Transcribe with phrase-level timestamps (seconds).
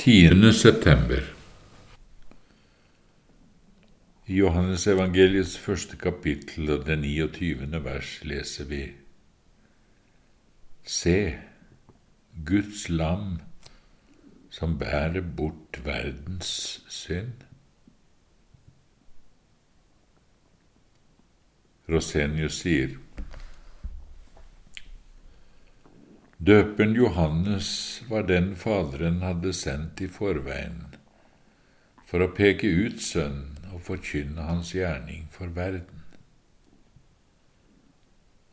[0.00, 0.52] 10.
[0.52, 1.20] september
[4.26, 7.68] I Johannes evangeliets første kapittel og det 29.
[7.84, 8.78] vers leser vi
[10.88, 11.36] Se,
[12.48, 13.42] Guds lam
[14.48, 17.44] som bærer bort verdens synd.
[21.92, 22.96] Rosenius sier
[26.40, 30.86] Døperen Johannes var den Faderen hadde sendt i forveien
[32.08, 35.98] for å peke ut Sønnen og forkynne Hans gjerning for verden.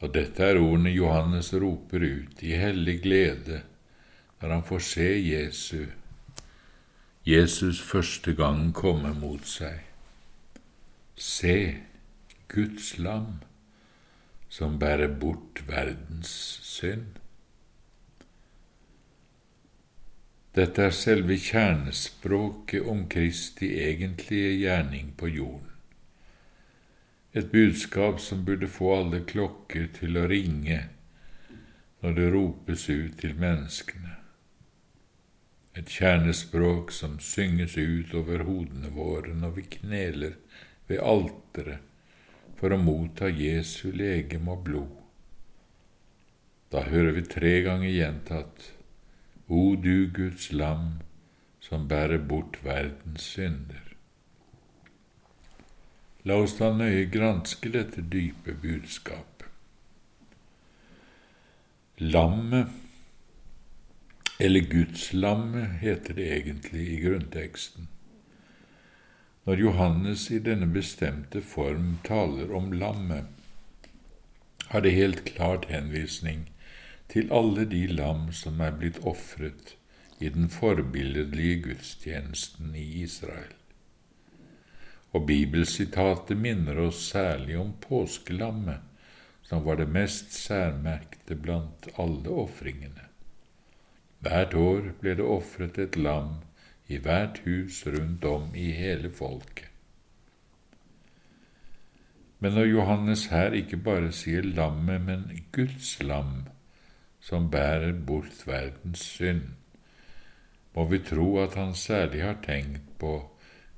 [0.04, 3.62] Og dette er ordene Johannes roper ut i hellig glede
[4.42, 5.88] når han får se Jesu,
[7.24, 9.80] Jesus første gang komme mot seg.
[11.16, 11.56] Se
[12.52, 13.40] Guds lam
[14.52, 16.36] som bærer bort verdens
[16.68, 17.24] synd.
[20.58, 25.74] Dette er selve kjernespråket om Kristi egentlige gjerning på jorden.
[27.38, 30.80] Et budskap som burde få alle klokker til å ringe
[32.02, 34.16] når det ropes ut til menneskene.
[35.78, 40.40] Et kjernespråk som synges ut over hodene våre når vi kneler
[40.90, 41.86] ved alteret
[42.58, 44.98] for å motta Jesu legeme og blod.
[46.74, 48.72] Da hører vi tre ganger gjentatt
[49.48, 51.00] o du Guds lam,
[51.60, 53.84] som bærer bort verdens synder.
[56.28, 59.48] La oss da nøye granske dette dype budskapet.
[61.98, 62.68] Lammet,
[64.40, 67.88] eller Gudslammet, heter det egentlig i grunnteksten.
[69.48, 73.26] Når Johannes i denne bestemte form taler om lammet,
[74.68, 76.50] har det helt klart henvisning
[77.08, 79.76] til alle de lam som er blitt ofret
[80.20, 83.54] i den forbilledlige gudstjenesten i Israel.
[85.16, 88.82] Og bibelsitatet minner oss særlig om påskelammet,
[89.48, 93.08] som var det mest særmerkte blant alle ofringene.
[94.20, 96.42] Hvert år ble det ofret et lam
[96.88, 99.72] i hvert hus rundt om i hele folket.
[102.40, 105.24] Men når Johannes her ikke bare sier lammet, men
[105.56, 106.46] Guds lam,
[107.28, 109.42] som bærer bort verdens synd,
[110.76, 113.18] må vi tro at han særlig har tenkt på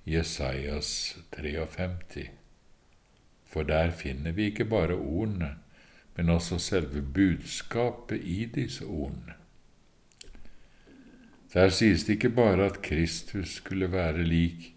[0.06, 2.30] Jesajas 53,
[3.50, 5.56] for der finner vi ikke bare ordene,
[6.18, 9.34] men også selve budskapet i disse ordene.
[11.54, 14.76] Der sies det ikke bare at Kristus skulle være lik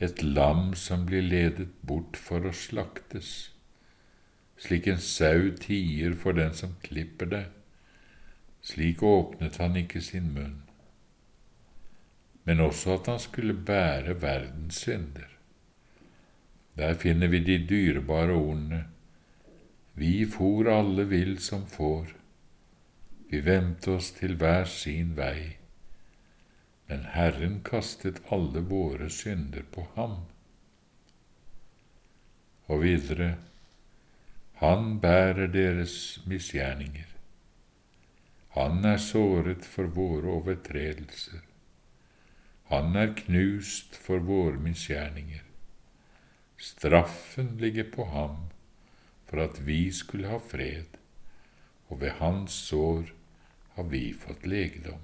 [0.00, 3.52] et lam som blir ledet bort for å slaktes,
[4.60, 7.46] slik en sau tier for den som klipper det,
[8.66, 10.62] slik åpnet han ikke sin munn,
[12.46, 15.28] men også at han skulle bære verdens synder.
[16.76, 18.84] Der finner vi de dyrebare ordene
[19.94, 22.10] Vi for alle vill som får,
[23.30, 25.56] vi vendte oss til hver sin vei,
[26.88, 30.20] men Herren kastet alle våre synder på ham.
[32.66, 33.36] Og videre,
[34.56, 37.15] Han bærer deres misgjerninger
[38.56, 41.42] han er såret for våre overtredelser.
[42.72, 45.42] Han er knust for våre misgjerninger.
[46.56, 48.48] Straffen ligger på ham
[49.28, 50.96] for at vi skulle ha fred,
[51.88, 53.12] og ved hans sår
[53.76, 55.02] har vi fått legedom.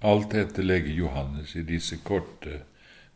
[0.00, 2.64] Alt dette legger Johannes i disse korte,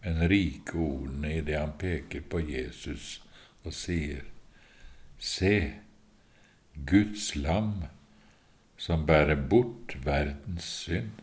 [0.00, 3.18] men rike ordene idet det han peker på Jesus
[3.64, 4.22] og sier,
[5.20, 5.74] Se,
[6.86, 7.84] Guds lam
[8.80, 11.18] som bærer bort verdens synd.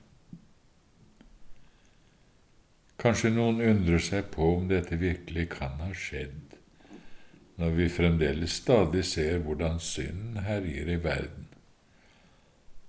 [2.97, 6.55] Kanskje noen undrer seg på om dette virkelig kan ha skjedd,
[7.57, 11.45] når vi fremdeles stadig ser hvordan synden herjer i verden,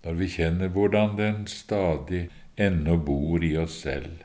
[0.04, 2.26] når vi kjenner hvordan den stadig
[2.56, 4.24] ennå bor i oss selv.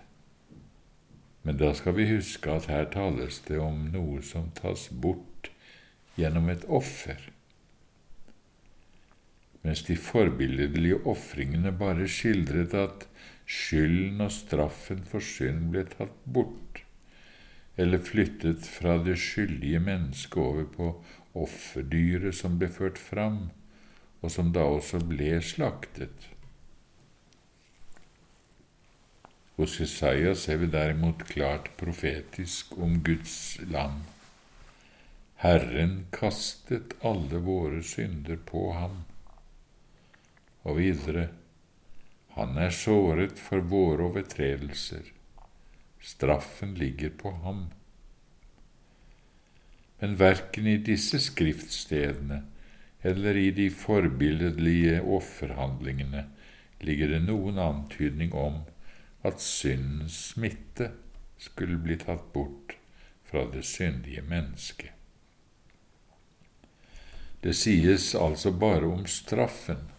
[1.43, 5.51] Men da skal vi huske at her tales det om noe som tas bort
[6.15, 7.32] gjennom et offer
[9.63, 13.07] mens de forbilledlige ofringene bare skildret at
[13.47, 16.83] skylden og straffen for synd ble tatt bort,
[17.79, 20.89] eller flyttet fra det skyldige mennesket over på
[21.45, 23.47] offerdyret som ble ført fram,
[24.21, 26.29] og som da også ble slaktet.
[29.57, 33.35] Hos Jesaja ser vi derimot klart profetisk om Guds
[33.69, 34.01] lam.
[35.43, 39.03] Herren kastet alle våre synder på ham
[40.63, 41.29] og videre,
[42.33, 45.11] Han er såret for våre overtredelser.
[46.01, 47.67] Straffen ligger på ham.
[49.99, 52.41] Men verken i disse skriftstedene
[53.03, 56.25] eller i de forbilledlige offerhandlingene
[56.81, 58.63] ligger det noen antydning om
[59.23, 60.89] at syndens smitte
[61.37, 62.75] skulle bli tatt bort
[63.27, 64.91] fra det syndige mennesket.
[67.43, 69.89] Det sies altså bare om straffen,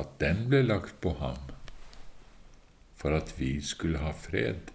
[0.00, 1.54] at den ble lagt på ham
[3.04, 4.70] for at vi skulle ha fred,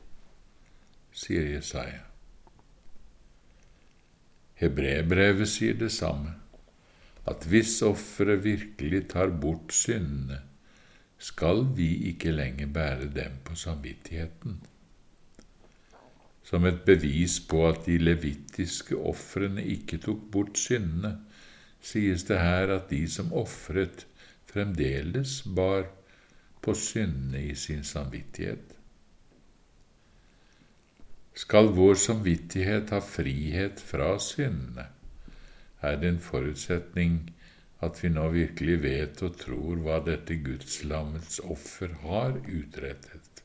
[1.17, 2.03] sier Jesaja.
[4.59, 6.35] Hebrebrevet sier det samme,
[7.29, 10.43] at hvis offeret virkelig tar bort syndene,
[11.17, 14.59] skal vi ikke lenger bære dem på samvittigheten.
[16.43, 21.15] Som et bevis på at de levittiske ofrene ikke tok bort syndene,
[21.81, 24.05] sies det her at de som ofret,
[24.49, 25.87] fremdeles bar
[26.61, 28.75] på syndene i sin samvittighet.
[31.39, 34.89] Skal vår samvittighet ha frihet fra syndene,
[35.79, 37.21] er det en forutsetning
[37.85, 43.43] at vi nå virkelig vet og tror hva dette gudslammets offer har utrettet.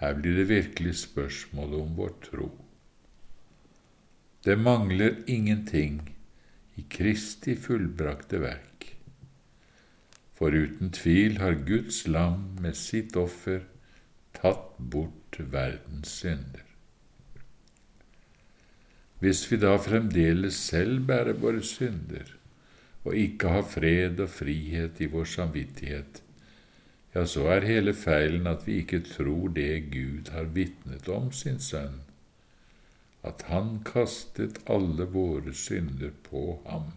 [0.00, 2.50] Her blir det virkelig spørsmål om vår tro.
[4.46, 6.00] Det mangler ingenting
[6.80, 8.69] i Kristi fullbrakte verk.
[10.40, 13.66] For uten tvil har Guds lam med sitt offer
[14.32, 16.62] tatt bort verdens synder.
[19.20, 22.30] Hvis vi da fremdeles selv bærer våre synder
[23.04, 26.22] og ikke har fred og frihet i vår samvittighet,
[27.12, 31.60] ja, så er hele feilen at vi ikke tror det Gud har vitnet om sin
[31.60, 32.00] sønn,
[33.28, 36.88] at han kastet alle våre synder på ham.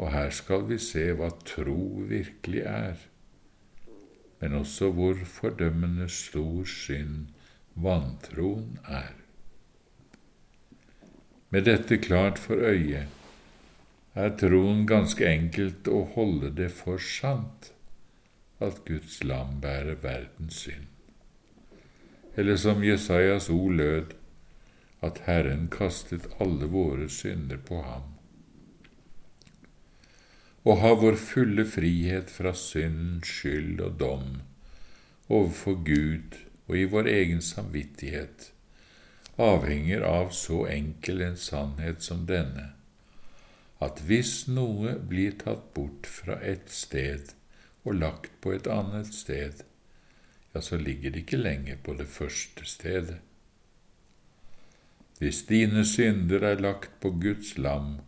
[0.00, 3.06] Og her skal vi se hva tro virkelig er
[4.40, 7.26] men også hvor fordømmende stor synd
[7.74, 9.12] vantroen er.
[11.50, 13.06] Med dette klart for øye
[14.14, 17.72] er troen ganske enkelt å holde det for sant
[18.60, 20.88] at Guds lam bærer verdens synd.
[22.36, 24.16] Eller som Jesajas ord lød,
[25.02, 28.19] at Herren kastet alle våre synder på ham
[30.64, 34.40] og ha vår fulle frihet fra synd, skyld og dom
[35.30, 36.36] overfor Gud
[36.68, 38.50] og i vår egen samvittighet,
[39.40, 42.72] avhenger av så enkel en sannhet som denne,
[43.80, 47.32] at hvis noe blir tatt bort fra et sted
[47.86, 49.64] og lagt på et annet sted,
[50.52, 53.20] ja, så ligger det ikke lenger på det første stedet.
[55.20, 58.00] Hvis dine synder er lagt på Guds lam,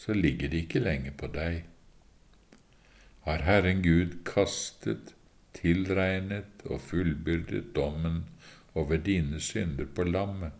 [0.00, 1.60] så ligger de ikke lenger på deg
[3.20, 5.14] har Herren Gud kastet,
[5.52, 8.22] tilregnet og fullbyrdet dommen
[8.78, 10.54] over dine synder på lammet,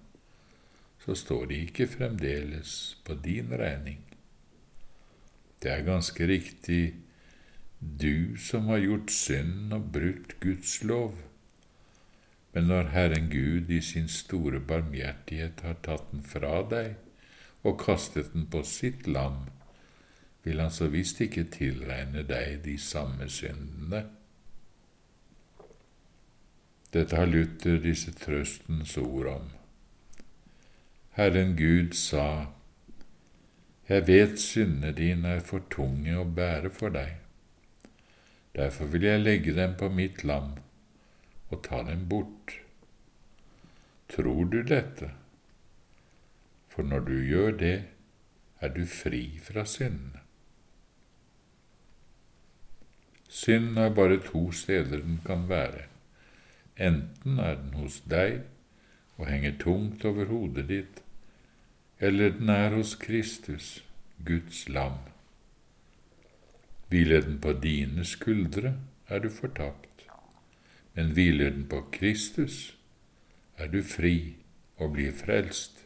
[1.01, 2.73] så står de ikke fremdeles
[3.07, 4.03] på din regning.
[5.63, 6.83] Det er ganske riktig
[7.81, 11.17] du som har gjort synd og brutt Guds lov,
[12.53, 16.99] men når Herren Gud i sin store barmhjertighet har tatt den fra deg
[17.63, 19.45] og kastet den på sitt lam,
[20.43, 24.07] vil han så visst ikke tilregne deg de samme syndene.
[26.91, 29.51] Dette har Luther disse trøstens ord om.
[31.15, 32.47] Herren Gud sa,
[33.89, 37.17] Jeg vet syndene dine er for tunge å bære for deg.
[38.57, 40.57] Derfor vil jeg legge dem på mitt lam
[41.51, 42.55] og ta dem bort.
[44.11, 45.11] Tror du dette?
[46.71, 47.77] For når du gjør det,
[48.61, 50.17] er du fri fra synd.
[53.31, 55.87] Synd er bare to steder den kan være.
[56.77, 58.41] Enten er den hos deg
[59.19, 61.03] og henger tungt over hodet ditt,
[62.01, 63.85] eller den er hos Kristus,
[64.27, 64.99] Guds lam.
[66.89, 68.75] Hviler den på dine skuldre,
[69.09, 70.07] er du fortapt,
[70.95, 72.77] men hviler den på Kristus,
[73.59, 74.37] er du fri
[74.77, 75.85] og blir frelst.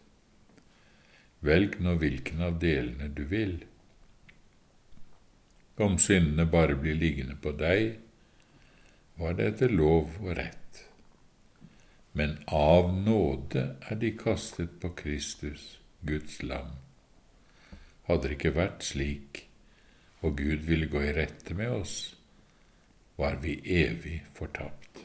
[1.45, 3.59] Velg nå hvilken av delene du vil.
[5.77, 7.99] Om syndene bare blir liggende på deg,
[9.21, 10.85] var det etter lov og rett.
[12.17, 15.75] Men av nåde er de kastet på Kristus,
[16.07, 16.77] Guds lam.
[18.09, 19.45] Hadde det ikke vært slik,
[20.25, 21.97] og Gud ville gå i rette med oss,
[23.21, 25.04] var vi evig fortapt.